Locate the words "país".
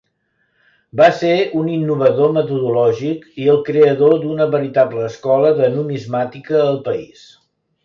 6.91-7.25